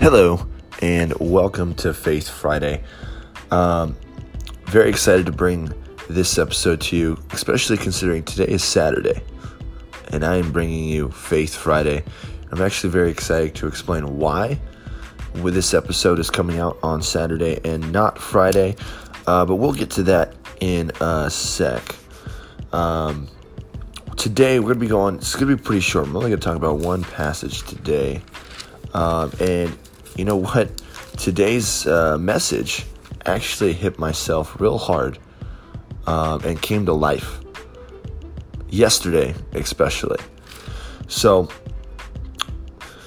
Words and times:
Hello, 0.00 0.46
and 0.80 1.12
welcome 1.20 1.74
to 1.74 1.92
Faith 1.92 2.26
Friday. 2.26 2.82
Um, 3.50 3.94
very 4.64 4.88
excited 4.88 5.26
to 5.26 5.32
bring 5.32 5.74
this 6.08 6.38
episode 6.38 6.80
to 6.80 6.96
you, 6.96 7.18
especially 7.32 7.76
considering 7.76 8.22
today 8.22 8.50
is 8.50 8.64
Saturday, 8.64 9.20
and 10.08 10.24
I 10.24 10.36
am 10.36 10.52
bringing 10.52 10.88
you 10.88 11.10
Faith 11.10 11.54
Friday. 11.54 12.02
I'm 12.50 12.62
actually 12.62 12.88
very 12.88 13.10
excited 13.10 13.54
to 13.56 13.66
explain 13.66 14.16
why 14.16 14.58
this 15.52 15.74
episode 15.74 16.18
is 16.18 16.30
coming 16.30 16.58
out 16.58 16.78
on 16.82 17.02
Saturday 17.02 17.60
and 17.62 17.92
not 17.92 18.18
Friday, 18.18 18.76
uh, 19.26 19.44
but 19.44 19.56
we'll 19.56 19.74
get 19.74 19.90
to 19.90 20.02
that 20.04 20.34
in 20.60 20.92
a 21.02 21.28
sec. 21.28 21.94
Um, 22.72 23.28
today 24.16 24.60
we're 24.60 24.68
to 24.72 24.80
be 24.80 24.86
going, 24.86 25.16
it's 25.16 25.34
to 25.46 25.56
be 25.58 25.62
pretty 25.62 25.82
short. 25.82 26.06
I'm 26.06 26.16
only 26.16 26.30
to 26.40 26.46
talk 26.46 26.56
about 26.56 26.78
one 26.78 27.04
passage 27.04 27.64
today. 27.64 28.22
Um, 28.92 29.30
and 29.38 29.78
you 30.20 30.26
know 30.26 30.36
what? 30.36 30.70
Today's 31.16 31.86
uh, 31.86 32.18
message 32.18 32.84
actually 33.24 33.72
hit 33.72 33.98
myself 33.98 34.60
real 34.60 34.76
hard 34.76 35.18
um, 36.06 36.44
and 36.44 36.60
came 36.60 36.84
to 36.84 36.92
life. 36.92 37.40
Yesterday, 38.68 39.34
especially. 39.52 40.18
So, 41.08 41.48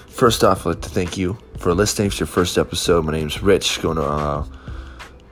first 0.07 0.43
off, 0.43 0.65
I'd 0.65 0.69
like 0.71 0.81
to 0.81 0.89
thank 0.89 1.15
you 1.15 1.37
for 1.59 1.75
listening 1.75 2.09
to 2.09 2.17
your 2.17 2.25
first 2.25 2.57
episode. 2.57 3.05
My 3.05 3.11
name's 3.11 3.43
Rich. 3.43 3.83
Going 3.83 3.97
to, 3.97 4.03
uh, 4.03 4.45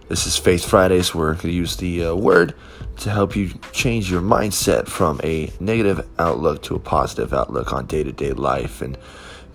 this 0.08 0.27
is 0.27 0.38
Faith 0.38 0.63
Fridays. 0.63 1.16
We're 1.16 1.34
going 1.34 1.39
to 1.39 1.52
use 1.52 1.77
the 1.77 2.05
uh, 2.05 2.16
word 2.16 2.53
to 2.98 3.09
help 3.09 3.36
you 3.36 3.50
change 3.72 4.11
your 4.11 4.22
mindset 4.22 4.88
from 4.88 5.20
a 5.23 5.52
negative 5.59 6.08
outlook 6.20 6.61
to 6.61 6.75
a 6.75 6.80
positive 6.80 7.34
outlook 7.34 7.73
on 7.73 7.88
day 7.88 8.03
to 8.03 8.11
day 8.11 8.34
life. 8.34 8.84
And 8.84 9.00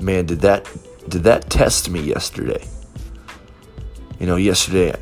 man, 0.00 0.26
did 0.26 0.40
that 0.40 0.68
did 1.08 1.24
that 1.24 1.48
test 1.50 1.88
me 1.90 2.00
yesterday? 2.00 2.66
You 4.18 4.26
know, 4.26 4.36
yesterday 4.36 4.94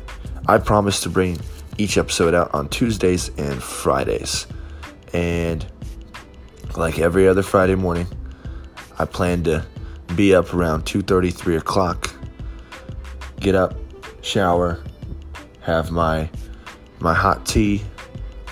I 0.47 0.57
promised 0.57 1.03
to 1.03 1.09
bring 1.09 1.39
each 1.77 1.97
episode 1.97 2.33
out 2.33 2.53
on 2.53 2.69
Tuesdays 2.69 3.29
and 3.37 3.61
Fridays. 3.61 4.47
And 5.13 5.65
like 6.75 6.99
every 6.99 7.27
other 7.27 7.41
Friday 7.41 7.75
morning, 7.75 8.07
I 8.99 9.05
plan 9.05 9.43
to 9.45 9.65
be 10.15 10.35
up 10.35 10.53
around 10.53 10.85
2:30, 10.85 11.31
3 11.31 11.55
o'clock. 11.55 12.13
Get 13.39 13.55
up, 13.55 13.75
shower, 14.21 14.81
have 15.61 15.91
my 15.91 16.29
my 16.99 17.13
hot 17.13 17.45
tea, 17.45 17.81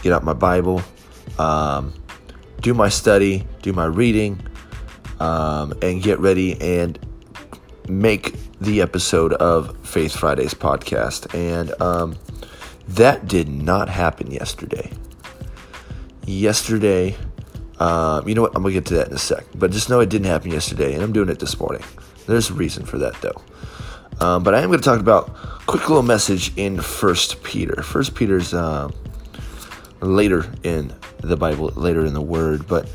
get 0.02 0.12
out 0.12 0.24
my 0.24 0.34
Bible, 0.34 0.82
um, 1.40 1.94
do 2.62 2.74
my 2.74 2.90
study, 2.90 3.48
do 3.62 3.74
my 3.74 3.86
reading, 3.86 4.42
um, 5.20 5.74
and 5.82 6.02
get 6.02 6.20
ready 6.20 6.60
and 6.62 7.00
make 7.90 8.36
the 8.60 8.82
episode 8.82 9.34
of 9.34 9.78
Faith 9.86 10.16
Fridays 10.16 10.54
podcast. 10.54 11.34
And 11.34 11.80
um, 11.82 12.18
that 12.88 13.28
did 13.28 13.48
not 13.50 13.90
happen 13.90 14.32
yesterday. 14.32 14.92
Yesterday, 16.26 17.16
um, 17.80 18.28
you 18.28 18.36
know 18.36 18.42
what? 18.42 18.56
I'm 18.56 18.62
going 18.62 18.74
to 18.74 18.80
get 18.80 18.86
to 18.88 18.94
that 18.96 19.08
in 19.08 19.14
a 19.14 19.18
sec. 19.18 19.46
But 19.56 19.72
just 19.72 19.90
know 19.90 20.00
it 20.00 20.10
didn't 20.10 20.28
happen 20.28 20.52
yesterday, 20.52 20.94
and 20.94 21.04
I'm 21.04 21.12
doing 21.12 21.30
it 21.30 21.40
this 21.40 21.60
morning. 21.60 21.84
There's 22.28 22.50
a 22.50 22.54
reason 22.54 22.86
for 22.86 22.98
that, 23.00 23.20
though. 23.22 23.42
Um, 24.26 24.44
but 24.44 24.54
I 24.54 24.62
am 24.62 24.68
going 24.68 24.80
to 24.80 24.86
talk 24.86 25.00
about 25.00 25.36
quick 25.66 25.90
little 25.90 26.04
message 26.04 26.56
in 26.58 26.80
First 26.80 27.44
Peter. 27.44 27.82
First 27.84 28.16
Peter's 28.16 28.54
uh, 28.54 28.90
later 30.02 30.46
in 30.64 30.94
the 31.20 31.36
Bible, 31.36 31.68
later 31.76 32.06
in 32.06 32.14
the 32.14 32.22
Word, 32.22 32.68
but 32.68 32.90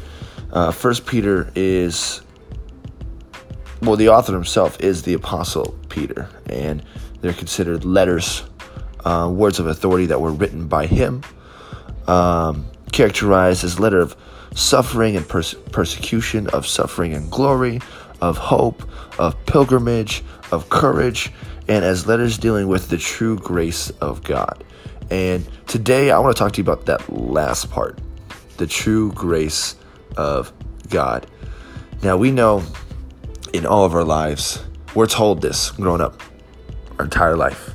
uh, 0.53 0.71
First 0.71 1.07
Peter 1.07 1.53
is 1.55 2.23
well, 3.81 3.97
the 3.97 4.09
author 4.09 4.33
himself 4.33 4.81
is 4.81 5.03
the 5.03 5.15
Apostle 5.15 5.79
Peter, 5.89 6.29
and 6.47 6.83
they're 7.21 7.33
considered 7.33 7.85
letters, 7.85 8.43
uh, 9.05 9.31
words 9.33 9.59
of 9.59 9.67
authority 9.67 10.07
that 10.07 10.21
were 10.21 10.33
written 10.33 10.67
by 10.67 10.87
him, 10.87 11.23
um, 12.07 12.67
characterized 12.93 13.65
as 13.65 13.79
letter 13.79 14.01
of 14.01 14.17
suffering 14.55 15.17
and 15.17 15.29
pers- 15.29 15.55
persecution, 15.73 16.49
of 16.49 16.67
suffering 16.67 17.15
and 17.15 17.31
glory, 17.31 17.81
of 18.21 18.37
hope, 18.37 18.83
of 19.19 19.35
pilgrimage, 19.47 20.25
of 20.51 20.69
courage, 20.69 21.33
and 21.69 21.85
as 21.85 22.07
letters 22.07 22.39
dealing 22.39 22.67
with 22.67 22.89
the 22.89 22.97
true 22.97 23.37
grace 23.37 23.91
of 24.01 24.23
God. 24.25 24.65
And 25.11 25.47
today 25.67 26.11
I 26.11 26.19
want 26.19 26.37
to 26.37 26.43
talk 26.43 26.53
to 26.53 26.59
you 26.59 26.63
about 26.63 26.87
that 26.87 27.13
last 27.13 27.71
part 27.71 27.99
the 28.57 28.67
true 28.67 29.13
grace 29.13 29.77
of 30.17 30.53
God. 30.89 31.27
Now 32.03 32.17
we 32.17 32.33
know 32.33 32.65
in 33.53 33.67
all 33.67 33.85
of 33.85 33.95
our 33.95 34.05
lives. 34.05 34.65
We're 34.95 35.07
told 35.07 35.43
this 35.43 35.71
growing 35.73 36.01
up 36.01 36.23
our 36.99 37.05
entire 37.05 37.37
life. 37.37 37.75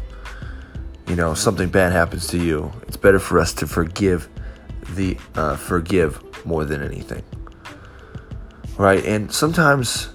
You 1.07 1.16
know, 1.16 1.34
something 1.34 1.69
bad 1.69 1.91
happens 1.91 2.28
to 2.28 2.38
you. 2.38 2.72
It's 2.88 2.97
better 2.97 3.19
for 3.19 3.39
us 3.39 3.53
to 3.56 3.67
forgive 3.67 4.29
the 4.95 5.17
uh, 5.35 5.56
forgive 5.56 6.22
more 6.45 6.66
than 6.66 6.81
anything. 6.81 7.23
Right? 8.78 9.06
And 9.06 9.31
sometimes 9.31 10.09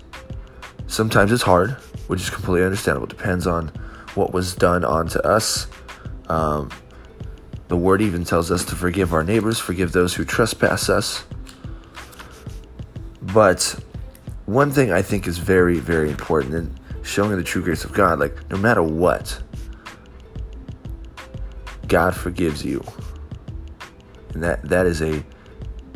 sometimes 0.86 1.32
it's 1.32 1.42
hard, 1.42 1.72
which 2.08 2.20
is 2.22 2.30
completely 2.30 2.64
understandable. 2.64 3.06
It 3.06 3.16
depends 3.16 3.46
on 3.46 3.68
what 4.14 4.32
was 4.32 4.54
done 4.54 4.84
onto 4.84 5.18
us. 5.20 5.66
Um, 6.28 6.70
the 7.68 7.76
word 7.76 8.00
even 8.00 8.24
tells 8.24 8.50
us 8.50 8.64
to 8.66 8.76
forgive 8.76 9.12
our 9.12 9.22
neighbors, 9.22 9.58
forgive 9.58 9.92
those 9.92 10.14
who 10.14 10.24
trespass 10.24 10.88
us. 10.88 11.24
But 13.20 13.78
one 14.48 14.70
thing 14.70 14.90
I 14.90 15.02
think 15.02 15.26
is 15.26 15.36
very, 15.36 15.78
very 15.78 16.08
important 16.08 16.54
in 16.54 16.74
showing 17.02 17.36
the 17.36 17.42
true 17.42 17.62
grace 17.62 17.84
of 17.84 17.92
God, 17.92 18.18
like 18.18 18.50
no 18.50 18.56
matter 18.56 18.82
what, 18.82 19.42
God 21.86 22.16
forgives 22.16 22.64
you. 22.64 22.82
And 24.32 24.42
that 24.42 24.62
that 24.62 24.86
is 24.86 25.02
a 25.02 25.22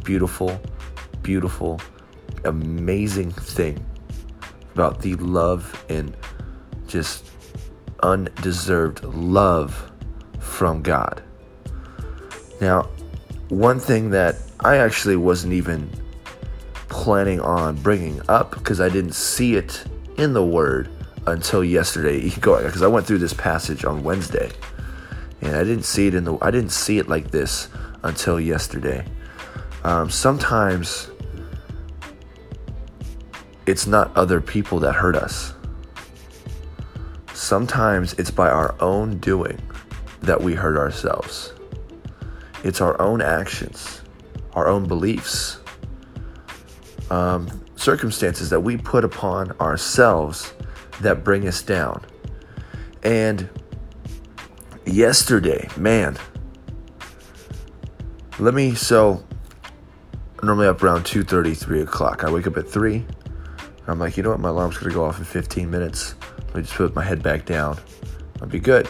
beautiful, 0.05 0.61
beautiful, 1.23 1.81
amazing 2.45 3.31
thing 3.31 3.83
about 4.75 5.01
the 5.01 5.15
love 5.15 5.83
and 5.89 6.15
just 6.87 7.31
undeserved 8.03 9.03
love 9.05 9.91
from 10.41 10.83
God. 10.83 11.23
Now, 12.61 12.83
one 13.49 13.81
thing 13.81 14.11
that 14.11 14.37
I 14.61 14.77
actually 14.77 15.17
wasn't 15.17 15.55
even 15.55 15.91
planning 17.03 17.41
on 17.41 17.75
bringing 17.83 18.23
up 18.29 18.53
because 18.53 18.81
I 18.81 18.89
didn't 18.89 19.17
see 19.17 19.57
it 19.57 19.85
in 20.17 20.35
the 20.35 20.45
Word 20.45 20.89
until 21.27 21.65
yesterday. 21.65 22.31
Because 22.35 22.83
I 22.83 22.87
went 22.87 23.07
through 23.07 23.19
this 23.19 23.35
passage 23.35 23.85
on 23.85 24.05
Wednesday, 24.05 24.53
and 25.41 25.57
I 25.57 25.65
didn't 25.65 25.85
see 25.85 26.07
it 26.07 26.15
in 26.15 26.23
the. 26.23 26.39
I 26.41 26.53
didn't 26.53 26.71
see 26.71 26.99
it 26.99 27.09
like 27.09 27.33
this 27.33 27.69
until 28.05 28.39
yesterday. 28.39 29.05
Um, 29.83 30.11
sometimes 30.11 31.11
it's 33.67 33.89
not 33.89 34.17
other 34.17 34.41
people 34.41 34.79
that 34.79 34.93
hurt 34.93 35.17
us. 35.17 35.55
Sometimes 37.35 38.13
it's 38.15 38.31
by 38.31 38.49
our 38.49 38.77
own 38.79 39.19
doing 39.19 39.61
that 40.21 40.41
we 40.41 40.55
hurt 40.55 40.77
ourselves. 40.77 41.53
It's 42.63 42.81
our 42.81 43.01
own 43.03 43.21
actions, 43.21 44.03
our 44.55 44.69
own 44.69 44.87
beliefs, 44.87 45.59
um, 47.11 47.65
circumstances 47.77 48.51
that 48.51 48.61
we 48.61 48.77
put 48.77 49.05
upon 49.05 49.53
ourselves 49.61 50.53
that 51.01 51.25
bring 51.25 51.47
us 51.47 51.63
down. 51.63 52.05
And 53.03 53.49
yesterday, 54.87 55.69
man, 55.77 56.17
let 58.39 58.55
me 58.55 58.75
so 58.75 59.25
normally 60.43 60.67
up 60.67 60.83
around 60.83 61.05
2:30, 61.05 61.55
3 61.55 61.83
o'clock. 61.83 62.25
I 62.25 62.31
wake 62.31 62.47
up 62.47 62.57
at 62.57 62.69
3. 62.69 63.05
I'm 63.89 63.99
like, 63.99 64.17
you 64.17 64.23
know 64.23 64.31
what, 64.31 64.41
my 64.41 64.49
alarm's 64.49 64.79
gonna 64.79 64.95
go 64.95 65.05
off 65.05 65.19
in 65.19 65.25
15 65.25 65.71
minutes. 65.71 66.15
Let 66.47 66.57
me 66.57 66.63
just 66.63 66.75
put 66.75 66.95
my 66.95 67.05
head 67.05 67.23
back 67.23 67.45
down. 67.47 67.79
I'll 68.41 68.49
be 68.49 68.61
good. 68.61 68.89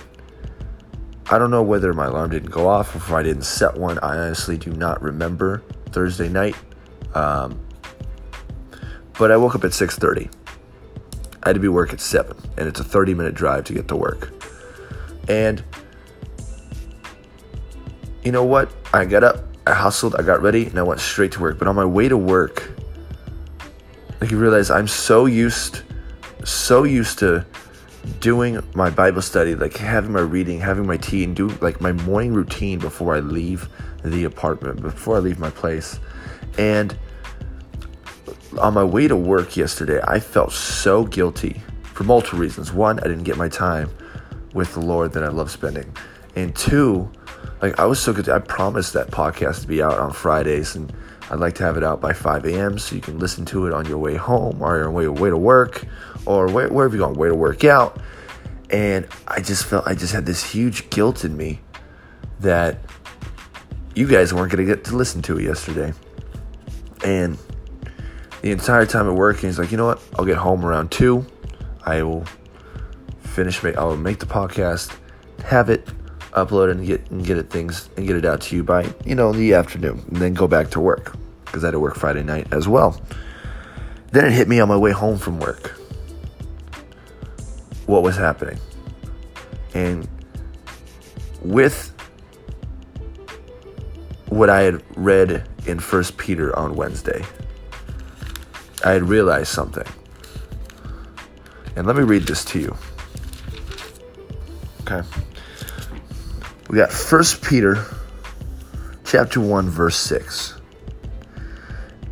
I 1.31 1.39
don't 1.39 1.51
know 1.51 1.63
whether 1.63 1.93
my 1.95 2.07
alarm 2.07 2.31
didn't 2.31 2.51
go 2.51 2.69
off 2.69 2.95
or 2.95 2.99
if 2.99 3.11
I 3.11 3.23
didn't 3.23 3.45
set 3.45 3.77
one. 3.77 3.99
I 4.01 4.19
honestly 4.19 4.59
do 4.59 4.71
not 4.73 5.01
remember 5.01 5.63
Thursday 5.91 6.29
night. 6.29 6.57
Um, 7.15 7.59
but 9.23 9.31
I 9.31 9.37
woke 9.37 9.55
up 9.55 9.63
at 9.63 9.71
6:30. 9.71 10.29
I 11.45 11.49
had 11.49 11.55
to 11.55 11.61
be 11.61 11.69
work 11.69 11.93
at 11.93 12.01
7, 12.01 12.37
and 12.59 12.67
it's 12.67 12.81
a 12.81 12.85
30-minute 12.85 13.37
drive 13.37 13.63
to 13.67 13.73
get 13.73 13.87
to 13.87 13.95
work. 13.95 14.33
And 15.29 15.63
you 18.25 18.33
know 18.33 18.43
what? 18.43 18.73
I 18.93 19.05
got 19.05 19.23
up, 19.23 19.45
I 19.65 19.75
hustled, 19.75 20.17
I 20.17 20.23
got 20.23 20.43
ready, 20.43 20.67
and 20.67 20.77
I 20.77 20.83
went 20.83 20.99
straight 20.99 21.31
to 21.33 21.41
work. 21.41 21.57
But 21.57 21.69
on 21.69 21.77
my 21.77 21.85
way 21.85 22.09
to 22.09 22.17
work, 22.17 22.69
like 24.21 24.33
you 24.33 24.39
realize 24.39 24.73
I'm 24.73 24.89
so 24.89 25.27
used 25.27 25.83
so 26.43 26.83
used 26.83 27.21
to 27.21 27.47
doing 28.19 28.59
my 28.75 28.91
Bible 28.91 29.23
study, 29.23 29.55
like 29.55 29.77
having 29.77 30.11
my 30.11 30.21
reading, 30.21 30.59
having 30.59 30.85
my 30.85 30.97
tea, 30.97 31.23
and 31.23 31.37
do 31.37 31.47
like 31.61 31.81
my 31.81 31.93
morning 31.93 32.35
routine 32.35 32.81
before 32.81 33.15
I 33.15 33.21
leave 33.21 33.69
the 34.05 34.25
apartment, 34.25 34.83
before 34.83 35.15
I 35.15 35.21
leave 35.21 35.39
my 35.39 35.51
place. 35.51 36.01
And 36.59 36.99
on 38.59 38.75
my 38.75 38.85
way 38.85 39.09
to 39.09 39.17
work 39.17 39.57
yesterday, 39.57 40.01
I 40.05 40.21
felt 40.21 40.53
so 40.53 41.05
guilty 41.05 41.63
for 41.95 42.05
multiple 42.05 42.39
reasons. 42.39 42.73
One, 42.73 42.99
I 43.01 43.05
didn't 43.05 43.25
get 43.25 43.37
my 43.37 43.49
time 43.49 43.91
with 44.55 44.75
the 44.75 44.81
Lord 44.81 45.13
that 45.13 45.23
I 45.23 45.29
love 45.29 45.51
spending. 45.51 45.95
And 46.37 46.55
two, 46.55 47.11
like 47.61 47.79
I 47.79 47.85
was 47.85 48.01
so 48.01 48.13
good. 48.13 48.29
I 48.29 48.39
promised 48.39 48.93
that 48.95 49.11
podcast 49.11 49.63
to 49.63 49.67
be 49.67 49.83
out 49.83 49.99
on 49.99 50.13
Fridays, 50.13 50.75
and 50.75 50.93
I'd 51.31 51.39
like 51.39 51.55
to 51.57 51.65
have 51.65 51.77
it 51.77 51.85
out 51.85 52.01
by 52.01 52.13
5 52.13 52.45
a.m. 52.47 52.79
so 52.79 52.95
you 52.95 53.01
can 53.01 53.19
listen 53.19 53.45
to 53.47 53.67
it 53.67 53.73
on 53.73 53.87
your 53.87 53.99
way 53.99 54.17
home 54.17 54.63
or 54.63 54.79
your 54.79 54.91
way, 54.91 55.09
way 55.09 55.31
to 55.31 55.37
work 55.37 55.85
or 56.27 56.51
where, 56.51 56.69
wherever 56.69 56.97
you're 56.97 57.07
going, 57.07 57.19
way 57.19 57.29
to 57.29 57.35
work 57.35 57.65
out. 57.65 58.01
And 58.71 59.07
I 59.29 59.41
just 59.41 59.65
felt 59.67 59.87
I 59.87 59.95
just 59.95 60.13
had 60.13 60.27
this 60.27 60.43
huge 60.43 60.89
guilt 60.91 61.25
in 61.25 61.37
me 61.37 61.61
that 62.41 62.79
you 63.95 64.07
guys 64.07 64.33
weren't 64.33 64.51
going 64.51 64.67
to 64.67 64.75
get 64.75 64.85
to 64.85 64.97
listen 64.97 65.23
to 65.23 65.39
it 65.39 65.45
yesterday. 65.45 65.93
And 67.05 67.39
the 68.43 68.51
entire 68.51 68.85
time 68.87 69.09
at 69.09 69.15
work, 69.15 69.39
he's 69.39 69.59
like, 69.59 69.71
you 69.71 69.77
know 69.77 69.87
what? 69.87 70.03
I'll 70.19 70.25
get 70.25 70.37
home 70.37 70.65
around 70.65 70.91
two. 70.91 71.25
I 71.85 72.03
will 72.03 72.25
finish. 73.21 73.65
I'll 73.65 73.97
make 73.97 74.19
the 74.19 74.27
podcast, 74.27 74.95
have 75.45 75.71
it 75.71 75.89
upload 76.33 76.71
and 76.71 76.87
get 76.87 77.11
and 77.11 77.25
get 77.25 77.39
it 77.39 77.51
things 77.51 77.89
and 77.97 78.07
get 78.07 78.17
it 78.17 78.25
out 78.25 78.41
to 78.41 78.57
you 78.57 78.65
by 78.65 78.93
you 79.05 79.15
know 79.15 79.33
the 79.33 79.55
afternoon, 79.55 80.05
and 80.09 80.17
then 80.17 80.35
go 80.35 80.47
back 80.47 80.71
to 80.71 80.81
work 80.81 81.17
because 81.45 81.65
I 81.65 81.69
had 81.69 81.73
to 81.73 81.81
work 81.81 81.97
Friday 81.97 82.23
night 82.23 82.53
as 82.53 82.69
well. 82.69 83.01
Then 84.11 84.27
it 84.27 84.33
hit 84.33 84.49
me 84.49 84.61
on 84.61 84.69
my 84.69 84.77
way 84.77 84.91
home 84.91 85.19
from 85.19 85.39
work. 85.39 85.69
What 87.87 88.03
was 88.03 88.17
happening, 88.17 88.59
and 89.75 90.09
with 91.43 91.93
what 94.27 94.49
I 94.51 94.63
had 94.63 94.83
read 94.97 95.49
in 95.67 95.79
First 95.79 96.17
Peter 96.17 96.57
on 96.57 96.75
Wednesday, 96.75 97.25
I 98.85 98.93
had 98.93 99.09
realized 99.09 99.49
something. 99.49 99.87
And 101.77 101.87
let 101.87 101.97
me 101.97 102.03
read 102.03 102.25
this 102.25 102.45
to 102.47 102.61
you. 102.61 102.77
Okay. 104.83 105.07
We 106.69 106.79
got 106.79 106.93
First 106.93 107.43
Peter 107.43 107.85
chapter 109.05 109.41
1 109.41 109.69
verse 109.69 109.97
6. 109.97 110.61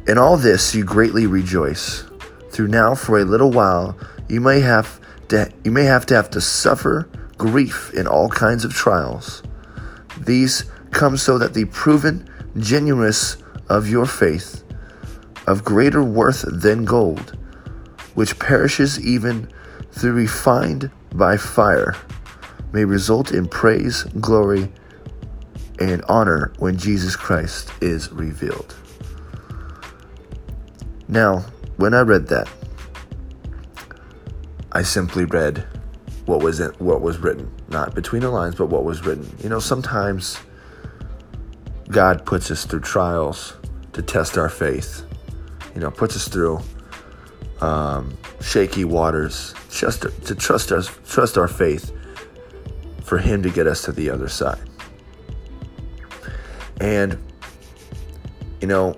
In 0.07 0.19
all 0.19 0.37
this 0.37 0.75
you 0.75 0.85
greatly 0.85 1.27
rejoice, 1.27 2.05
through 2.51 2.69
now 2.69 2.95
for 2.95 3.19
a 3.19 3.25
little 3.25 3.51
while 3.51 3.99
you 4.29 4.41
may 4.41 4.61
have 4.61 5.01
to 5.29 5.51
you 5.65 5.71
may 5.71 5.85
have 5.85 6.05
to 6.07 6.15
have 6.15 6.31
to 6.31 6.41
suffer 6.41 7.09
grief 7.39 7.93
in 7.95 8.07
all 8.07 8.29
kinds 8.29 8.65
of 8.65 8.75
trials. 8.75 9.43
These 10.19 10.65
come 10.91 11.17
so 11.17 11.39
that 11.39 11.55
the 11.55 11.65
proven 11.67 12.29
genuineness 12.59 13.39
of 13.69 13.89
your 13.89 14.07
faith, 14.07 14.60
of 15.51 15.65
greater 15.65 16.05
worth 16.05 16.45
than 16.47 16.85
gold, 16.85 17.37
which 18.15 18.39
perishes 18.39 19.05
even 19.05 19.51
through 19.91 20.13
refined 20.13 20.91
by 21.13 21.37
fire, 21.37 21.97
may 22.73 22.85
result 22.85 23.33
in 23.33 23.49
praise, 23.49 24.05
glory, 24.21 24.71
and 25.81 26.05
honor 26.09 26.53
when 26.59 26.79
Jesus 26.79 27.17
Christ 27.17 27.73
is 27.81 28.13
revealed. 28.13 28.77
Now, 31.09 31.41
when 31.79 31.95
I 31.95 32.03
read 32.03 32.29
that, 32.29 32.49
I 34.71 34.83
simply 34.83 35.25
read 35.25 35.67
what 36.27 36.43
was 36.43 36.61
what 36.79 37.01
was 37.01 37.19
written, 37.19 37.51
not 37.69 37.97
between 37.97 38.23
the 38.23 38.31
lines, 38.31 38.55
but 38.55 38.67
what 38.67 38.85
was 38.85 39.05
written. 39.05 39.29
You 39.43 39.49
know, 39.49 39.59
sometimes 39.59 40.39
God 41.89 42.25
puts 42.25 42.53
us 42.53 42.65
through 42.65 42.83
trials 42.83 43.57
to 43.95 44.03
test 44.03 44.39
our 44.39 44.49
faith. 44.49 45.03
You 45.75 45.81
know, 45.81 45.91
puts 45.91 46.17
us 46.17 46.29
through 46.29 46.61
um, 47.61 48.17
shaky 48.41 48.85
waters 48.85 49.55
just 49.71 50.03
to, 50.03 50.11
to 50.11 50.35
trust 50.35 50.73
us, 50.73 50.91
trust 51.09 51.39
our 51.39 51.49
faith 51.49 51.93
for 53.05 53.19
Him 53.19 53.43
to 53.43 53.51
get 53.51 53.67
us 53.67 53.83
to 53.83 53.93
the 53.93 54.11
other 54.11 54.29
side. 54.29 54.61
And, 56.81 57.19
you 58.61 58.67
know, 58.67 58.97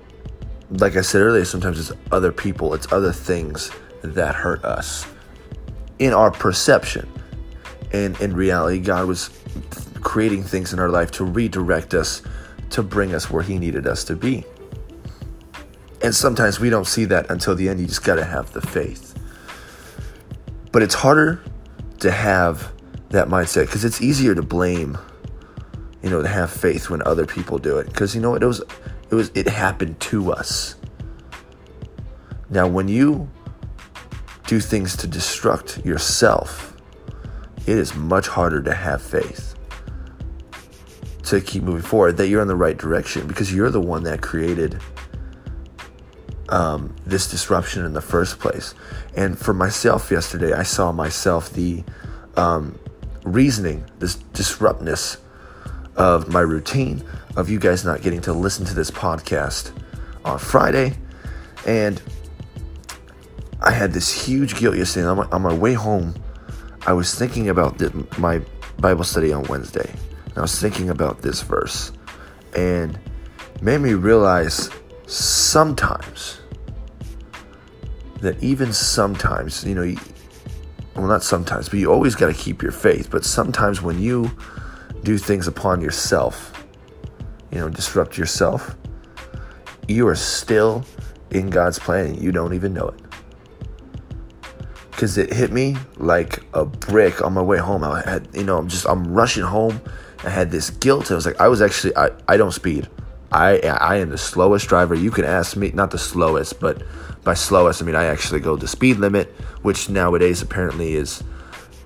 like 0.70 0.96
I 0.96 1.02
said 1.02 1.20
earlier, 1.20 1.44
sometimes 1.44 1.78
it's 1.78 1.98
other 2.10 2.32
people, 2.32 2.74
it's 2.74 2.90
other 2.92 3.12
things 3.12 3.70
that 4.02 4.34
hurt 4.34 4.64
us 4.64 5.06
in 5.98 6.12
our 6.12 6.30
perception. 6.30 7.10
And 7.92 8.18
in 8.20 8.34
reality, 8.34 8.78
God 8.78 9.06
was 9.06 9.30
creating 10.00 10.42
things 10.42 10.72
in 10.72 10.78
our 10.78 10.88
life 10.88 11.10
to 11.12 11.24
redirect 11.24 11.94
us, 11.94 12.22
to 12.70 12.82
bring 12.82 13.14
us 13.14 13.30
where 13.30 13.42
He 13.42 13.58
needed 13.58 13.86
us 13.86 14.04
to 14.04 14.16
be. 14.16 14.44
And 16.02 16.14
sometimes 16.14 16.58
we 16.58 16.68
don't 16.68 16.86
see 16.86 17.04
that 17.06 17.30
until 17.30 17.54
the 17.54 17.68
end. 17.68 17.80
You 17.80 17.86
just 17.86 18.04
got 18.04 18.16
to 18.16 18.24
have 18.24 18.52
the 18.52 18.60
faith. 18.60 19.14
But 20.72 20.82
it's 20.82 20.94
harder 20.94 21.42
to 22.00 22.10
have 22.10 22.72
that 23.10 23.28
mindset 23.28 23.66
because 23.66 23.84
it's 23.84 24.00
easier 24.00 24.34
to 24.34 24.42
blame 24.42 24.98
you 26.02 26.10
know 26.10 26.22
to 26.22 26.28
have 26.28 26.50
faith 26.50 26.90
when 26.90 27.02
other 27.02 27.26
people 27.26 27.58
do 27.58 27.78
it 27.78 27.86
because 27.86 28.14
you 28.14 28.20
know 28.20 28.34
it 28.34 28.42
was 28.42 28.60
it 29.10 29.14
was 29.14 29.30
it 29.34 29.46
happened 29.46 29.98
to 30.00 30.32
us 30.32 30.76
now 32.50 32.66
when 32.66 32.88
you 32.88 33.30
do 34.46 34.58
things 34.58 34.96
to 34.96 35.06
destruct 35.06 35.84
yourself 35.84 36.76
it 37.66 37.78
is 37.78 37.94
much 37.94 38.26
harder 38.26 38.62
to 38.62 38.74
have 38.74 39.00
faith 39.00 39.54
to 41.22 41.40
keep 41.40 41.62
moving 41.62 41.82
forward 41.82 42.16
that 42.16 42.28
you're 42.28 42.42
in 42.42 42.48
the 42.48 42.56
right 42.56 42.78
direction 42.78 43.26
because 43.26 43.54
you're 43.54 43.70
the 43.70 43.80
one 43.80 44.02
that 44.02 44.20
created 44.20 44.80
um, 46.52 46.94
this 47.06 47.30
disruption 47.30 47.84
in 47.84 47.92
the 47.94 48.00
first 48.00 48.38
place 48.38 48.74
and 49.16 49.38
for 49.38 49.54
myself 49.54 50.10
yesterday 50.10 50.52
i 50.52 50.62
saw 50.62 50.92
myself 50.92 51.50
the 51.52 51.82
um, 52.36 52.78
reasoning, 53.24 53.84
this 53.98 54.16
disruptness 54.32 55.18
of 55.96 56.28
my 56.28 56.40
routine, 56.40 57.04
of 57.36 57.48
you 57.48 57.58
guys 57.58 57.84
not 57.84 58.02
getting 58.02 58.20
to 58.22 58.32
listen 58.32 58.64
to 58.66 58.74
this 58.74 58.90
podcast 58.90 59.72
on 60.24 60.38
Friday. 60.38 60.94
And 61.66 62.02
I 63.60 63.70
had 63.70 63.92
this 63.92 64.26
huge 64.26 64.56
guilt 64.56 64.76
yesterday. 64.76 65.06
On 65.06 65.18
my, 65.18 65.26
on 65.30 65.42
my 65.42 65.54
way 65.54 65.74
home, 65.74 66.14
I 66.86 66.92
was 66.92 67.14
thinking 67.14 67.48
about 67.48 67.78
the, 67.78 68.06
my 68.18 68.40
Bible 68.78 69.04
study 69.04 69.32
on 69.32 69.44
Wednesday. 69.44 69.88
And 70.26 70.38
I 70.38 70.40
was 70.40 70.58
thinking 70.60 70.90
about 70.90 71.22
this 71.22 71.42
verse. 71.42 71.92
And 72.56 72.98
made 73.60 73.78
me 73.78 73.94
realize 73.94 74.70
sometimes 75.06 76.40
that 78.22 78.42
even 78.42 78.72
sometimes, 78.72 79.64
you 79.64 79.74
know, 79.74 79.94
well, 80.94 81.06
not 81.06 81.22
sometimes, 81.22 81.68
but 81.68 81.78
you 81.78 81.92
always 81.92 82.14
got 82.14 82.28
to 82.28 82.34
keep 82.34 82.62
your 82.62 82.72
faith. 82.72 83.10
But 83.10 83.24
sometimes 83.24 83.82
when 83.82 84.00
you 84.00 84.30
do 85.02 85.18
things 85.18 85.48
upon 85.48 85.80
yourself, 85.80 86.66
you 87.50 87.58
know, 87.58 87.68
disrupt 87.68 88.16
yourself, 88.16 88.76
you 89.88 90.06
are 90.06 90.14
still 90.14 90.84
in 91.30 91.50
God's 91.50 91.78
plan 91.78 92.06
and 92.06 92.22
you 92.22 92.30
don't 92.30 92.54
even 92.54 92.72
know 92.72 92.88
it. 92.88 93.00
Because 94.90 95.18
it 95.18 95.32
hit 95.32 95.50
me 95.50 95.76
like 95.96 96.44
a 96.54 96.64
brick 96.64 97.22
on 97.22 97.32
my 97.32 97.42
way 97.42 97.58
home. 97.58 97.82
I 97.82 98.02
had, 98.02 98.28
you 98.34 98.44
know, 98.44 98.56
I'm 98.56 98.68
just, 98.68 98.86
I'm 98.88 99.12
rushing 99.12 99.42
home. 99.42 99.80
I 100.22 100.30
had 100.30 100.50
this 100.52 100.70
guilt. 100.70 101.10
I 101.10 101.16
was 101.16 101.26
like, 101.26 101.40
I 101.40 101.48
was 101.48 101.60
actually, 101.60 101.96
I, 101.96 102.10
I 102.28 102.36
don't 102.36 102.52
speed. 102.52 102.88
I, 103.32 103.58
I 103.60 103.96
am 103.96 104.10
the 104.10 104.18
slowest 104.18 104.68
driver. 104.68 104.94
You 104.94 105.10
can 105.10 105.24
ask 105.24 105.56
me, 105.56 105.70
not 105.70 105.90
the 105.90 105.98
slowest, 105.98 106.60
but 106.60 106.82
by 107.24 107.32
slowest, 107.32 107.82
I 107.82 107.86
mean 107.86 107.94
I 107.94 108.04
actually 108.04 108.40
go 108.40 108.56
the 108.56 108.68
speed 108.68 108.98
limit, 108.98 109.28
which 109.62 109.88
nowadays 109.88 110.42
apparently 110.42 110.94
is 110.94 111.24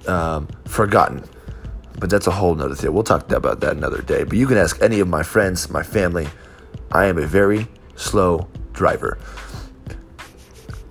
um, 0.09 0.49
forgotten. 0.65 1.25
But 1.99 2.11
that's 2.11 2.27
a 2.27 2.33
whole 2.33 2.55
nother 2.55 2.75
thing. 2.75 2.93
We'll 2.93 3.05
talk 3.05 3.31
about 3.31 3.61
that 3.61 3.77
another 3.77 4.03
day. 4.03 4.25
But 4.25 4.37
you 4.37 4.47
can 4.47 4.59
ask 4.59 4.83
any 4.83 4.99
of 4.99 5.09
my 5.09 5.23
friends, 5.23 5.71
my 5.71 5.85
family. 5.85 6.27
I 6.91 7.07
am 7.07 7.17
a 7.17 7.27
very 7.27 7.69
slow 7.95 8.49
driver. 8.73 9.17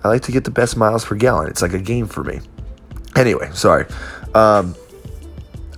I 0.02 0.08
like 0.08 0.22
to 0.22 0.32
get 0.32 0.44
the 0.44 0.50
best 0.50 0.76
miles 0.76 1.04
per 1.04 1.16
gallon. 1.16 1.48
It's 1.48 1.62
like 1.62 1.74
a 1.74 1.78
game 1.78 2.06
for 2.06 2.24
me. 2.24 2.40
Anyway, 3.14 3.50
sorry. 3.52 3.86
Um, 4.34 4.74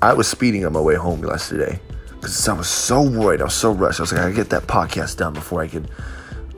I 0.01 0.13
was 0.13 0.29
speeding 0.29 0.65
on 0.65 0.73
my 0.73 0.81
way 0.81 0.95
home 0.95 1.25
yesterday 1.25 1.81
because 2.21 2.49
I 2.49 2.53
was 2.53 2.69
so 2.69 3.03
worried. 3.03 3.41
I 3.41 3.45
was 3.45 3.55
so 3.55 3.73
rushed. 3.73 4.01
I 4.01 4.03
was 4.03 4.13
like, 4.13 4.21
I 4.21 4.25
gotta 4.25 4.35
get 4.35 4.51
that 4.51 4.67
podcast 4.67 5.17
done 5.17 5.33
before 5.33 5.63
I 5.63 5.69
could 5.69 5.91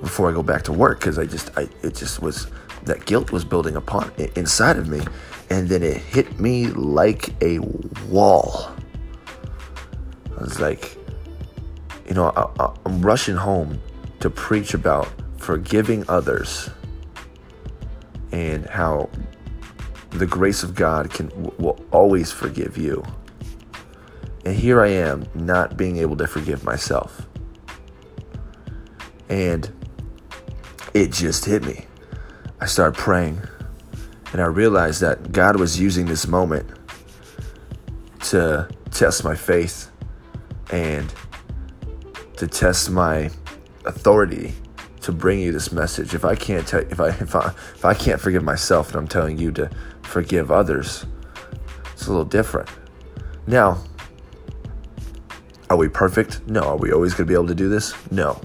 before 0.00 0.30
I 0.30 0.32
go 0.32 0.42
back 0.42 0.62
to 0.64 0.72
work 0.72 1.00
because 1.00 1.18
I 1.18 1.26
just 1.26 1.50
I 1.56 1.68
it 1.82 1.94
just 1.94 2.22
was 2.22 2.46
that 2.84 3.04
guilt 3.04 3.30
was 3.32 3.44
building 3.44 3.76
upon 3.76 4.10
inside 4.36 4.78
of 4.78 4.88
me 4.88 5.00
and 5.50 5.68
then 5.68 5.82
it 5.82 5.96
hit 5.96 6.40
me 6.40 6.68
like 6.68 7.34
a 7.42 7.58
wall. 8.08 8.70
I 10.38 10.42
was 10.42 10.60
like, 10.60 10.96
you 12.08 12.14
know, 12.14 12.32
I, 12.36 12.72
am 12.88 13.02
rushing 13.02 13.36
home 13.36 13.80
to 14.20 14.30
preach 14.30 14.74
about 14.74 15.08
forgiving 15.36 16.04
others 16.08 16.70
and 18.32 18.64
how 18.66 19.10
the 20.10 20.26
grace 20.26 20.62
of 20.62 20.74
God 20.74 21.10
can 21.10 21.30
will 21.58 21.84
always 21.90 22.32
forgive 22.32 22.78
you. 22.78 23.04
And 24.44 24.54
here 24.56 24.80
I 24.80 24.88
am 24.88 25.26
not 25.34 25.76
being 25.76 25.98
able 25.98 26.16
to 26.16 26.26
forgive 26.26 26.64
myself. 26.64 27.26
And 29.28 29.70
it 30.94 31.12
just 31.12 31.44
hit 31.44 31.64
me. 31.64 31.86
I 32.60 32.66
started 32.66 32.98
praying 32.98 33.40
And 34.32 34.40
I 34.40 34.46
realized 34.46 35.00
that 35.00 35.32
God 35.32 35.58
was 35.58 35.80
using 35.80 36.06
this 36.06 36.26
moment 36.26 36.68
to 38.24 38.68
test 38.90 39.24
my 39.24 39.34
faith 39.34 39.90
and 40.70 41.12
to 42.36 42.46
test 42.46 42.90
my 42.90 43.30
authority 43.84 44.54
to 45.00 45.12
bring 45.12 45.40
you 45.40 45.50
this 45.50 45.72
message. 45.72 46.14
If 46.14 46.24
I 46.24 46.36
can't 46.36 46.66
tell, 46.66 46.80
if 46.80 47.00
I 47.00 47.08
if 47.08 47.34
I 47.34 47.48
if 47.74 47.84
I 47.84 47.94
can't 47.94 48.20
forgive 48.20 48.44
myself, 48.44 48.88
and 48.88 48.96
I'm 48.96 49.08
telling 49.08 49.38
you 49.38 49.50
to 49.52 49.70
forgive 50.02 50.52
others, 50.52 51.06
it's 51.92 52.06
a 52.06 52.10
little 52.10 52.24
different. 52.24 52.68
Now, 53.46 53.82
are 55.70 55.76
we 55.76 55.88
perfect? 55.88 56.46
No. 56.46 56.62
Are 56.62 56.76
we 56.76 56.92
always 56.92 57.14
going 57.14 57.26
to 57.26 57.30
be 57.30 57.34
able 57.34 57.46
to 57.46 57.54
do 57.54 57.68
this? 57.68 57.94
No. 58.10 58.40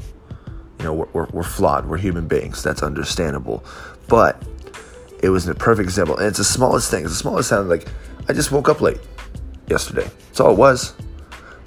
You 0.80 0.86
know, 0.86 0.94
we're, 0.94 1.08
we're, 1.12 1.28
we're 1.32 1.44
flawed. 1.44 1.88
We're 1.88 1.98
human 1.98 2.28
beings. 2.28 2.62
That's 2.62 2.84
understandable. 2.84 3.66
But 4.08 4.42
it 5.22 5.30
was 5.30 5.48
a 5.48 5.56
perfect 5.56 5.86
example, 5.86 6.18
and 6.18 6.28
it's 6.28 6.38
the 6.38 6.44
smallest 6.44 6.92
thing. 6.92 7.04
It's 7.04 7.14
the 7.14 7.18
smallest 7.18 7.50
sound. 7.50 7.68
Like 7.68 7.88
I 8.30 8.34
just 8.34 8.52
woke 8.52 8.70
up 8.70 8.80
late 8.80 9.00
yesterday. 9.68 10.08
That's 10.28 10.40
all 10.40 10.52
it 10.52 10.58
was. 10.58 10.94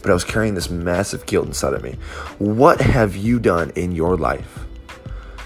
But 0.01 0.13
I 0.13 0.15
was 0.15 0.25
carrying 0.25 0.55
this 0.55 0.71
massive 0.71 1.27
guilt 1.27 1.49
inside 1.49 1.75
of 1.75 1.83
me. 1.83 1.97
What 2.39 2.81
have 2.81 3.17
you 3.17 3.41
done 3.41 3.73
in 3.75 3.91
your 3.91 4.17
life 4.17 4.61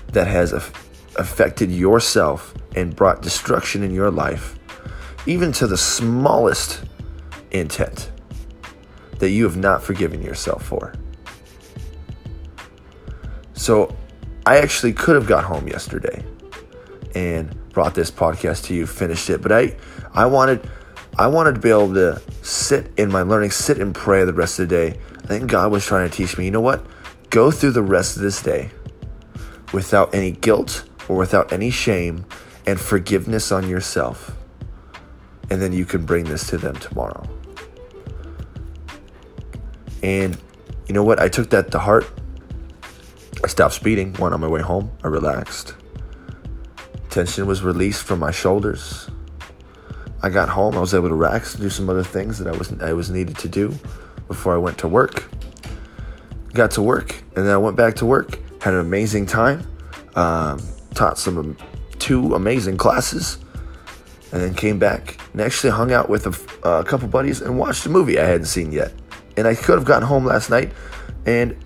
that 0.08 0.26
has 0.26 0.52
affected 0.52 1.70
yourself 1.70 2.54
and 2.76 2.94
brought 2.94 3.22
destruction 3.22 3.82
in 3.82 3.94
your 3.94 4.10
life, 4.10 4.58
even 5.26 5.52
to 5.52 5.66
the 5.66 5.78
smallest 5.78 6.84
intent 7.50 8.10
that 9.22 9.30
you 9.30 9.44
have 9.44 9.56
not 9.56 9.80
forgiven 9.80 10.20
yourself 10.20 10.64
for? 10.64 10.92
So 13.52 13.96
I 14.44 14.56
actually 14.58 14.94
could 14.94 15.14
have 15.14 15.28
got 15.28 15.44
home 15.44 15.68
yesterday 15.68 16.24
and 17.14 17.56
brought 17.70 17.94
this 17.94 18.10
podcast 18.10 18.64
to 18.64 18.74
you, 18.74 18.84
finished 18.84 19.30
it, 19.30 19.40
but 19.40 19.52
I 19.52 19.76
I 20.12 20.26
wanted 20.26 20.68
I 21.16 21.28
wanted 21.28 21.54
to 21.54 21.60
be 21.60 21.70
able 21.70 21.94
to 21.94 22.20
sit 22.42 22.90
in 22.96 23.12
my 23.12 23.22
learning, 23.22 23.52
sit 23.52 23.78
and 23.78 23.94
pray 23.94 24.24
the 24.24 24.32
rest 24.32 24.58
of 24.58 24.68
the 24.68 24.74
day. 24.74 24.98
I 25.22 25.26
think 25.28 25.48
God 25.48 25.70
was 25.70 25.86
trying 25.86 26.10
to 26.10 26.16
teach 26.16 26.36
me, 26.36 26.46
you 26.46 26.50
know 26.50 26.60
what? 26.60 26.84
Go 27.30 27.52
through 27.52 27.70
the 27.70 27.82
rest 27.82 28.16
of 28.16 28.22
this 28.22 28.42
day 28.42 28.72
without 29.72 30.12
any 30.12 30.32
guilt 30.32 30.82
or 31.08 31.16
without 31.16 31.52
any 31.52 31.70
shame 31.70 32.26
and 32.66 32.80
forgiveness 32.80 33.52
on 33.52 33.68
yourself. 33.68 34.34
And 35.48 35.62
then 35.62 35.72
you 35.72 35.84
can 35.84 36.04
bring 36.04 36.24
this 36.24 36.48
to 36.48 36.58
them 36.58 36.74
tomorrow. 36.74 37.24
And 40.02 40.36
you 40.86 40.94
know 40.94 41.04
what? 41.04 41.20
I 41.20 41.28
took 41.28 41.50
that 41.50 41.70
to 41.72 41.78
heart. 41.78 42.10
I 43.44 43.48
stopped 43.48 43.74
speeding, 43.74 44.12
went 44.14 44.34
on 44.34 44.40
my 44.40 44.48
way 44.48 44.60
home. 44.60 44.90
I 45.02 45.08
relaxed. 45.08 45.74
Tension 47.10 47.46
was 47.46 47.62
released 47.62 48.04
from 48.04 48.20
my 48.20 48.30
shoulders. 48.30 49.10
I 50.22 50.30
got 50.30 50.48
home. 50.48 50.76
I 50.76 50.80
was 50.80 50.94
able 50.94 51.08
to 51.08 51.14
relax 51.14 51.54
do 51.54 51.68
some 51.68 51.90
other 51.90 52.04
things 52.04 52.38
that 52.38 52.46
I 52.46 52.56
was 52.56 52.72
I 52.80 52.92
was 52.92 53.10
needed 53.10 53.36
to 53.38 53.48
do 53.48 53.74
before 54.28 54.54
I 54.54 54.58
went 54.58 54.78
to 54.78 54.88
work. 54.88 55.28
Got 56.54 56.70
to 56.72 56.82
work, 56.82 57.14
and 57.34 57.46
then 57.46 57.52
I 57.52 57.56
went 57.56 57.76
back 57.76 57.96
to 57.96 58.06
work. 58.06 58.38
Had 58.62 58.74
an 58.74 58.80
amazing 58.80 59.26
time. 59.26 59.66
Um, 60.14 60.62
taught 60.94 61.18
some 61.18 61.56
two 61.98 62.34
amazing 62.34 62.76
classes, 62.76 63.38
and 64.30 64.40
then 64.40 64.54
came 64.54 64.78
back 64.78 65.18
and 65.32 65.40
actually 65.40 65.70
hung 65.70 65.92
out 65.92 66.08
with 66.08 66.26
a, 66.26 66.68
a 66.68 66.84
couple 66.84 67.08
buddies 67.08 67.40
and 67.40 67.58
watched 67.58 67.84
a 67.86 67.88
movie 67.88 68.18
I 68.18 68.24
hadn't 68.24 68.46
seen 68.46 68.70
yet. 68.70 68.92
And 69.36 69.46
I 69.46 69.54
could 69.54 69.76
have 69.76 69.84
gotten 69.84 70.06
home 70.06 70.24
last 70.24 70.50
night 70.50 70.72
and 71.26 71.56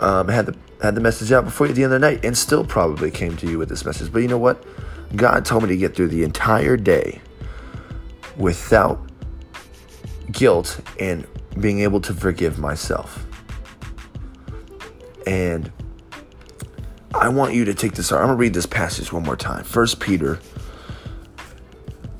um, 0.00 0.28
had 0.28 0.46
the 0.46 0.56
had 0.82 0.94
the 0.94 1.00
message 1.00 1.30
out 1.30 1.44
before 1.44 1.68
the 1.68 1.84
end 1.84 1.92
of 1.92 2.00
the 2.00 2.10
night, 2.10 2.24
and 2.24 2.36
still 2.36 2.64
probably 2.64 3.10
came 3.10 3.36
to 3.36 3.46
you 3.46 3.58
with 3.58 3.68
this 3.68 3.84
message. 3.84 4.10
But 4.10 4.20
you 4.20 4.28
know 4.28 4.38
what? 4.38 4.64
God 5.14 5.44
told 5.44 5.64
me 5.64 5.68
to 5.68 5.76
get 5.76 5.94
through 5.94 6.08
the 6.08 6.22
entire 6.22 6.76
day 6.76 7.20
without 8.38 8.98
guilt 10.32 10.80
and 10.98 11.26
being 11.58 11.80
able 11.80 12.00
to 12.00 12.14
forgive 12.14 12.58
myself. 12.58 13.26
And 15.26 15.70
I 17.14 17.28
want 17.28 17.54
you 17.54 17.64
to 17.66 17.74
take 17.74 17.92
this. 17.92 18.12
I'm 18.12 18.28
to 18.28 18.34
read 18.34 18.54
this 18.54 18.66
passage 18.66 19.12
one 19.12 19.24
more 19.24 19.36
time. 19.36 19.64
First 19.64 20.00
Peter 20.00 20.38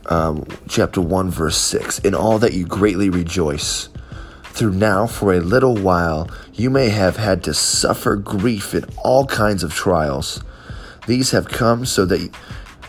um, 0.07 0.45
chapter 0.69 1.01
1, 1.01 1.31
verse 1.31 1.57
6. 1.57 2.01
In 2.01 2.15
all 2.15 2.39
that 2.41 2.53
you 2.53 2.67
greatly 2.67 3.09
rejoice, 3.09 3.89
through 4.51 4.73
now 4.73 5.07
for 5.07 5.33
a 5.33 5.41
little 5.41 5.77
while 5.77 6.29
you 6.53 6.71
may 6.71 6.91
have 6.91 7.17
had 7.17 7.43
to 7.45 7.55
suffer 7.55 8.17
grief 8.17 8.75
in 8.75 8.85
all 8.99 9.27
kinds 9.27 9.63
of 9.63 9.75
trials. 9.75 10.43
These 11.07 11.31
have 11.31 11.49
come 11.49 11.87
so 11.87 12.05
that 12.05 12.31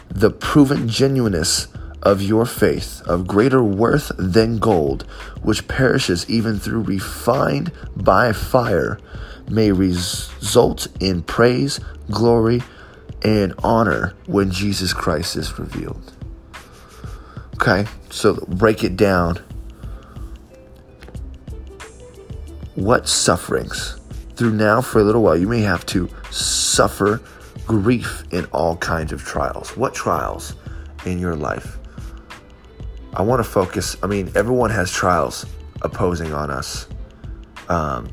the 0.09 0.29
proven 0.29 0.89
genuineness 0.89 1.67
of 2.01 2.21
your 2.21 2.45
faith, 2.45 3.01
of 3.05 3.27
greater 3.27 3.63
worth 3.63 4.11
than 4.17 4.57
gold, 4.57 5.03
which 5.41 5.67
perishes 5.67 6.29
even 6.29 6.59
through 6.59 6.81
refined 6.81 7.71
by 7.95 8.33
fire, 8.33 8.99
may 9.49 9.71
result 9.71 10.87
in 10.99 11.21
praise, 11.23 11.79
glory, 12.09 12.61
and 13.23 13.53
honor 13.63 14.13
when 14.25 14.51
Jesus 14.51 14.93
Christ 14.93 15.35
is 15.35 15.59
revealed. 15.59 16.13
Okay, 17.55 17.85
so 18.09 18.33
break 18.47 18.83
it 18.83 18.97
down. 18.97 19.39
What 22.81 23.07
sufferings? 23.07 24.01
Through 24.35 24.53
now 24.53 24.81
for 24.81 25.01
a 25.01 25.03
little 25.03 25.21
while, 25.21 25.37
you 25.37 25.47
may 25.47 25.61
have 25.61 25.85
to 25.85 26.09
suffer 26.31 27.21
grief 27.67 28.23
in 28.31 28.45
all 28.45 28.75
kinds 28.75 29.13
of 29.13 29.23
trials. 29.23 29.77
What 29.77 29.93
trials 29.93 30.55
in 31.05 31.19
your 31.19 31.35
life? 31.35 31.77
I 33.13 33.21
want 33.21 33.39
to 33.39 33.43
focus. 33.47 33.95
I 34.01 34.07
mean, 34.07 34.31
everyone 34.33 34.71
has 34.71 34.91
trials 34.91 35.45
opposing 35.83 36.33
on 36.33 36.49
us 36.49 36.87
um, 37.69 38.09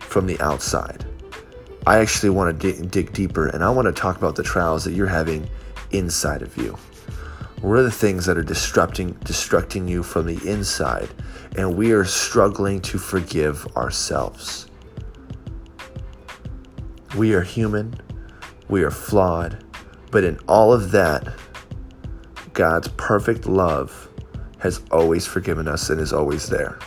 from 0.00 0.26
the 0.26 0.40
outside. 0.40 1.06
I 1.86 1.98
actually 1.98 2.30
want 2.30 2.60
to 2.60 2.72
dig, 2.72 2.90
dig 2.90 3.12
deeper 3.12 3.46
and 3.46 3.62
I 3.62 3.70
want 3.70 3.86
to 3.86 3.92
talk 3.92 4.16
about 4.16 4.34
the 4.34 4.42
trials 4.42 4.82
that 4.86 4.94
you're 4.94 5.06
having 5.06 5.48
inside 5.92 6.42
of 6.42 6.56
you. 6.56 6.76
What 7.64 7.78
are 7.78 7.82
the 7.82 7.90
things 7.90 8.26
that 8.26 8.36
are 8.36 8.42
disrupting, 8.42 9.14
destructing 9.24 9.88
you 9.88 10.02
from 10.02 10.26
the 10.26 10.38
inside? 10.46 11.08
And 11.56 11.78
we 11.78 11.92
are 11.92 12.04
struggling 12.04 12.78
to 12.82 12.98
forgive 12.98 13.66
ourselves. 13.74 14.66
We 17.16 17.32
are 17.32 17.40
human, 17.40 17.94
we 18.68 18.82
are 18.82 18.90
flawed, 18.90 19.64
but 20.10 20.24
in 20.24 20.38
all 20.46 20.74
of 20.74 20.90
that, 20.90 21.26
God's 22.52 22.88
perfect 22.98 23.46
love 23.46 24.10
has 24.58 24.82
always 24.90 25.26
forgiven 25.26 25.66
us 25.66 25.88
and 25.88 26.02
is 26.02 26.12
always 26.12 26.50
there. 26.50 26.78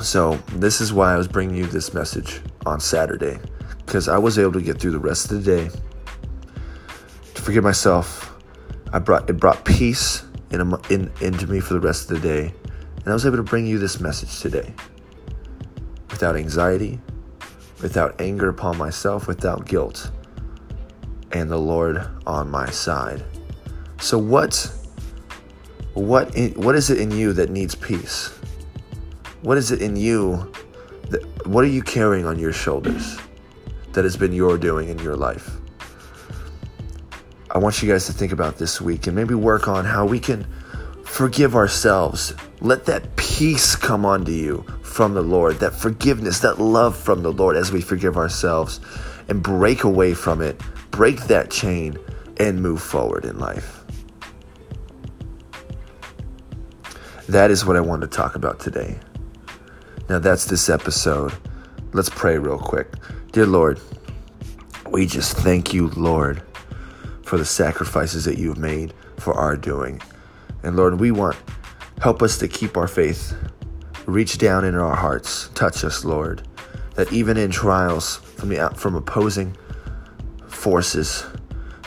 So, 0.00 0.34
this 0.52 0.80
is 0.80 0.92
why 0.92 1.14
I 1.14 1.16
was 1.16 1.26
bringing 1.26 1.56
you 1.56 1.66
this 1.66 1.92
message 1.92 2.40
on 2.64 2.78
Saturday 2.78 3.40
because 3.84 4.06
I 4.06 4.18
was 4.18 4.38
able 4.38 4.52
to 4.52 4.62
get 4.62 4.78
through 4.78 4.92
the 4.92 5.00
rest 5.00 5.32
of 5.32 5.42
the 5.42 5.56
day 5.56 5.70
forgive 7.48 7.64
myself. 7.64 8.36
I 8.92 8.98
brought 8.98 9.30
it 9.30 9.40
brought 9.40 9.64
peace 9.64 10.22
in, 10.50 10.60
in 10.90 11.10
into 11.22 11.46
me 11.46 11.60
for 11.60 11.72
the 11.72 11.80
rest 11.80 12.10
of 12.10 12.20
the 12.20 12.28
day, 12.28 12.52
and 12.96 13.06
I 13.06 13.14
was 13.14 13.24
able 13.24 13.38
to 13.38 13.42
bring 13.42 13.66
you 13.66 13.78
this 13.78 14.00
message 14.00 14.38
today 14.40 14.74
without 16.10 16.36
anxiety, 16.36 17.00
without 17.80 18.20
anger 18.20 18.50
upon 18.50 18.76
myself, 18.76 19.26
without 19.26 19.66
guilt 19.66 20.10
and 21.32 21.50
the 21.50 21.56
Lord 21.56 22.06
on 22.26 22.50
my 22.50 22.68
side. 22.68 23.24
So 23.98 24.18
what 24.18 24.70
what 25.94 26.36
in, 26.36 26.52
what 26.52 26.74
is 26.74 26.90
it 26.90 26.98
in 26.98 27.10
you 27.10 27.32
that 27.32 27.48
needs 27.48 27.74
peace? 27.74 28.28
What 29.40 29.56
is 29.56 29.70
it 29.70 29.80
in 29.80 29.96
you 29.96 30.52
that 31.08 31.46
what 31.46 31.64
are 31.64 31.68
you 31.68 31.80
carrying 31.80 32.26
on 32.26 32.38
your 32.38 32.52
shoulders 32.52 33.16
that 33.92 34.04
has 34.04 34.18
been 34.18 34.34
your 34.34 34.58
doing 34.58 34.90
in 34.90 34.98
your 34.98 35.16
life? 35.16 35.57
I 37.50 37.58
want 37.58 37.82
you 37.82 37.88
guys 37.90 38.06
to 38.06 38.12
think 38.12 38.32
about 38.32 38.58
this 38.58 38.80
week 38.80 39.06
and 39.06 39.16
maybe 39.16 39.34
work 39.34 39.68
on 39.68 39.84
how 39.84 40.06
we 40.06 40.20
can 40.20 40.46
forgive 41.04 41.56
ourselves. 41.56 42.34
Let 42.60 42.84
that 42.86 43.16
peace 43.16 43.74
come 43.76 44.04
onto 44.04 44.32
you 44.32 44.64
from 44.82 45.14
the 45.14 45.22
Lord, 45.22 45.60
that 45.60 45.74
forgiveness, 45.74 46.40
that 46.40 46.60
love 46.60 46.96
from 46.96 47.22
the 47.22 47.32
Lord 47.32 47.56
as 47.56 47.72
we 47.72 47.80
forgive 47.80 48.16
ourselves 48.16 48.80
and 49.28 49.42
break 49.42 49.84
away 49.84 50.14
from 50.14 50.42
it 50.42 50.60
break 50.98 51.20
that 51.28 51.48
chain 51.48 51.96
and 52.38 52.60
move 52.60 52.82
forward 52.82 53.24
in 53.24 53.38
life. 53.38 53.84
That 57.28 57.52
is 57.52 57.64
what 57.64 57.76
I 57.76 57.80
want 57.80 58.02
to 58.02 58.08
talk 58.08 58.34
about 58.34 58.58
today. 58.58 58.98
Now, 60.08 60.18
that's 60.18 60.46
this 60.46 60.68
episode. 60.68 61.32
Let's 61.92 62.08
pray 62.08 62.38
real 62.38 62.58
quick. 62.58 62.88
Dear 63.30 63.46
Lord, 63.46 63.80
we 64.90 65.06
just 65.06 65.36
thank 65.36 65.72
you, 65.72 65.86
Lord, 65.90 66.42
for 67.28 67.38
the 67.38 67.44
sacrifices 67.44 68.24
that 68.24 68.38
you've 68.38 68.58
made 68.58 68.94
for 69.18 69.34
our 69.34 69.56
doing. 69.56 70.00
And 70.62 70.76
Lord, 70.76 70.98
we 70.98 71.10
want 71.10 71.36
help 72.00 72.22
us 72.22 72.38
to 72.38 72.48
keep 72.48 72.76
our 72.76 72.88
faith. 72.88 73.36
Reach 74.06 74.38
down 74.38 74.64
in 74.64 74.74
our 74.74 74.96
hearts. 74.96 75.48
Touch 75.54 75.84
us, 75.84 76.04
Lord. 76.04 76.46
That 76.94 77.12
even 77.12 77.36
in 77.36 77.50
trials 77.50 78.16
from 78.16 78.48
the 78.48 78.70
from 78.74 78.94
opposing 78.94 79.56
forces, 80.46 81.24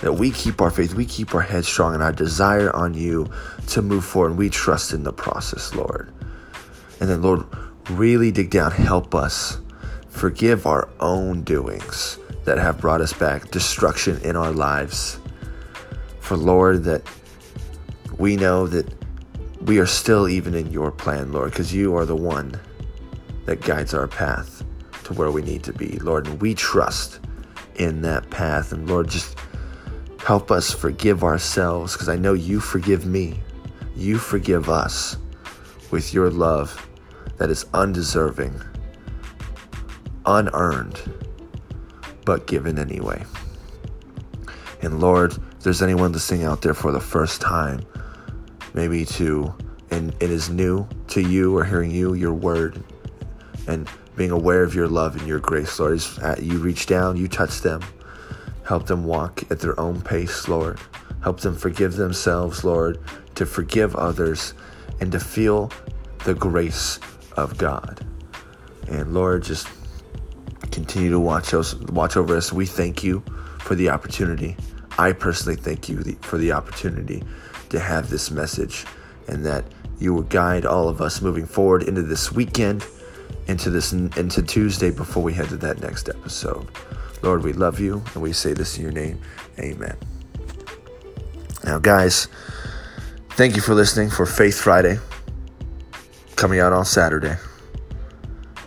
that 0.01 0.13
we 0.13 0.31
keep 0.31 0.61
our 0.61 0.69
faith, 0.69 0.93
we 0.93 1.05
keep 1.05 1.33
our 1.33 1.41
head 1.41 1.65
strong 1.65 1.95
and 1.95 2.03
our 2.03 2.13
desire 2.13 2.73
on 2.75 2.93
you 2.93 3.29
to 3.67 3.81
move 3.81 4.05
forward. 4.05 4.29
And 4.29 4.37
we 4.37 4.49
trust 4.49 4.93
in 4.93 5.03
the 5.03 5.11
process, 5.11 5.73
Lord. 5.73 6.13
And 6.99 7.09
then, 7.09 7.23
Lord, 7.23 7.45
really 7.89 8.31
dig 8.31 8.51
down, 8.51 8.71
help 8.71 9.15
us 9.15 9.59
forgive 10.09 10.67
our 10.67 10.89
own 10.99 11.41
doings 11.41 12.19
that 12.45 12.57
have 12.57 12.79
brought 12.79 13.01
us 13.01 13.13
back, 13.13 13.49
destruction 13.49 14.19
in 14.21 14.35
our 14.35 14.51
lives. 14.51 15.20
For, 16.31 16.37
Lord, 16.37 16.85
that 16.85 17.01
we 18.17 18.37
know 18.37 18.65
that 18.65 18.87
we 19.63 19.79
are 19.79 19.85
still 19.85 20.29
even 20.29 20.55
in 20.55 20.71
your 20.71 20.89
plan, 20.89 21.33
Lord, 21.33 21.51
because 21.51 21.73
you 21.73 21.93
are 21.97 22.05
the 22.05 22.15
one 22.15 22.57
that 23.43 23.59
guides 23.59 23.93
our 23.93 24.07
path 24.07 24.63
to 25.03 25.11
where 25.11 25.29
we 25.29 25.41
need 25.41 25.61
to 25.63 25.73
be, 25.73 25.99
Lord. 25.99 26.27
And 26.27 26.39
we 26.39 26.55
trust 26.55 27.19
in 27.75 28.01
that 28.03 28.29
path. 28.29 28.71
And 28.71 28.89
Lord, 28.89 29.09
just 29.09 29.37
help 30.25 30.51
us 30.51 30.71
forgive 30.73 31.21
ourselves 31.21 31.91
because 31.91 32.07
I 32.07 32.15
know 32.15 32.31
you 32.31 32.61
forgive 32.61 33.05
me. 33.05 33.37
You 33.97 34.17
forgive 34.17 34.69
us 34.69 35.17
with 35.91 36.13
your 36.13 36.29
love 36.29 36.87
that 37.39 37.49
is 37.49 37.65
undeserving, 37.73 38.57
unearned, 40.25 40.97
but 42.23 42.47
given 42.47 42.79
anyway. 42.79 43.21
And 44.81 44.99
Lord, 44.99 45.33
if 45.33 45.59
there's 45.59 45.81
anyone 45.81 46.11
listening 46.11 46.43
out 46.43 46.61
there 46.61 46.73
for 46.73 46.91
the 46.91 46.99
first 46.99 47.39
time, 47.39 47.85
maybe 48.73 49.05
to, 49.05 49.53
and 49.91 50.13
it 50.19 50.29
is 50.29 50.49
new 50.49 50.87
to 51.09 51.21
you 51.21 51.55
or 51.55 51.63
hearing 51.63 51.91
you, 51.91 52.13
your 52.13 52.33
word, 52.33 52.83
and 53.67 53.87
being 54.15 54.31
aware 54.31 54.63
of 54.63 54.73
your 54.73 54.87
love 54.87 55.15
and 55.15 55.27
your 55.27 55.39
grace, 55.39 55.79
Lord. 55.79 56.01
You 56.39 56.57
reach 56.57 56.85
down, 56.85 57.15
you 57.17 57.27
touch 57.27 57.61
them, 57.61 57.81
help 58.65 58.87
them 58.87 59.05
walk 59.05 59.43
at 59.51 59.59
their 59.59 59.79
own 59.79 60.01
pace, 60.01 60.47
Lord. 60.47 60.79
Help 61.23 61.41
them 61.41 61.55
forgive 61.55 61.95
themselves, 61.95 62.63
Lord, 62.63 62.99
to 63.35 63.45
forgive 63.45 63.95
others, 63.95 64.53
and 64.99 65.11
to 65.11 65.19
feel 65.19 65.71
the 66.25 66.33
grace 66.33 66.99
of 67.37 67.57
God. 67.57 68.05
And 68.87 69.13
Lord, 69.13 69.43
just 69.43 69.67
continue 70.71 71.11
to 71.11 71.19
watch 71.19 71.53
us, 71.53 71.75
watch 71.75 72.17
over 72.17 72.35
us. 72.35 72.51
We 72.51 72.65
thank 72.65 73.03
you 73.03 73.23
for 73.61 73.75
the 73.75 73.89
opportunity. 73.89 74.55
I 74.97 75.13
personally 75.13 75.55
thank 75.55 75.87
you 75.89 76.01
for 76.21 76.37
the 76.37 76.51
opportunity 76.51 77.23
to 77.69 77.79
have 77.79 78.09
this 78.09 78.31
message, 78.31 78.85
and 79.27 79.45
that 79.45 79.63
you 79.99 80.13
will 80.13 80.23
guide 80.23 80.65
all 80.65 80.89
of 80.89 81.01
us 81.01 81.21
moving 81.21 81.45
forward 81.45 81.83
into 81.83 82.01
this 82.01 82.31
weekend 82.31 82.83
into 83.47 83.69
this 83.69 83.93
into 83.93 84.41
Tuesday 84.41 84.91
before 84.91 85.23
we 85.23 85.33
head 85.33 85.49
to 85.49 85.57
that 85.57 85.81
next 85.81 86.09
episode. 86.09 86.67
Lord, 87.21 87.43
we 87.43 87.53
love 87.53 87.79
you 87.79 88.03
and 88.13 88.23
we 88.23 88.33
say 88.33 88.53
this 88.53 88.77
in 88.77 88.83
your 88.83 88.91
name. 88.91 89.21
Amen. 89.59 89.95
Now, 91.63 91.77
guys, 91.77 92.27
thank 93.31 93.55
you 93.55 93.61
for 93.61 93.75
listening 93.75 94.09
for 94.09 94.25
Faith 94.25 94.59
Friday 94.59 94.97
coming 96.35 96.59
out 96.59 96.73
on 96.73 96.85
Saturday. 96.85 97.35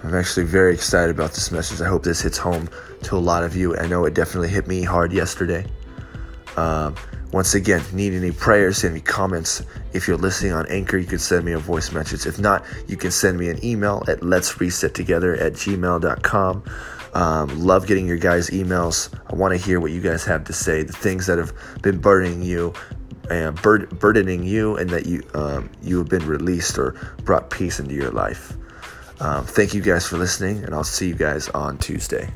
I'm 0.05 0.15
actually 0.15 0.45
very 0.45 0.75
excited 0.75 1.11
about 1.15 1.33
this 1.33 1.51
message. 1.51 1.81
I 1.81 1.89
hope 1.89 2.03
this 2.03 2.21
hits 2.21 2.37
home 2.37 2.69
to 3.05 3.17
a 3.17 3.19
lot 3.19 3.43
of 3.43 3.57
you. 3.57 3.75
I 3.75 3.87
know 3.87 4.05
it 4.05 4.13
definitely 4.13 4.51
hit 4.51 4.67
me 4.67 4.83
hard 4.83 5.15
yesterday. 5.15 5.65
Um, 6.59 6.95
once 7.33 7.55
again, 7.55 7.83
need 7.91 8.13
any 8.13 8.31
prayers, 8.31 8.85
me 8.85 9.01
comments. 9.01 9.63
If 9.95 10.07
you're 10.07 10.19
listening 10.19 10.53
on 10.53 10.67
Anchor, 10.67 10.99
you 10.99 11.07
can 11.07 11.19
send 11.19 11.47
me 11.47 11.53
a 11.53 11.59
voice 11.59 11.91
message. 11.91 12.27
If 12.27 12.39
not, 12.39 12.67
you 12.87 12.99
can 12.99 13.11
send 13.11 13.39
me 13.39 13.49
an 13.49 13.65
email 13.65 14.05
at 14.07 14.23
let's 14.23 14.61
reset 14.61 14.93
together 14.93 15.37
at 15.37 15.55
gmail.com. 15.55 16.65
Um, 17.15 17.65
love 17.65 17.87
getting 17.87 18.07
your 18.07 18.19
guys' 18.19 18.51
emails. 18.51 19.09
I 19.33 19.35
want 19.35 19.59
to 19.59 19.67
hear 19.67 19.81
what 19.81 19.91
you 19.91 20.03
guys 20.03 20.23
have 20.27 20.45
to 20.45 20.53
say, 20.53 20.83
the 20.83 20.93
things 20.93 21.27
that 21.29 21.39
have 21.39 21.55
been 21.81 21.99
burdening 21.99 22.43
you, 22.43 22.75
and 23.31 23.61
bur- 23.63 23.87
burdening 23.87 24.45
you, 24.45 24.77
and 24.77 24.91
that 24.91 25.07
you 25.07 25.23
um, 25.33 25.71
you 25.83 25.97
have 25.97 26.11
been 26.11 26.27
released 26.27 26.77
or 26.77 26.93
brought 27.23 27.49
peace 27.49 27.81
into 27.81 27.95
your 27.95 28.11
life. 28.11 28.53
Um, 29.21 29.45
thank 29.47 29.75
you 29.75 29.81
guys 29.81 30.07
for 30.07 30.19
listening, 30.19 30.65
and 30.65 30.75
I'll 30.75 30.85
see 30.85 31.09
you 31.09 31.15
guys 31.15 31.49
on 31.51 31.79
Tuesday. 31.79 32.29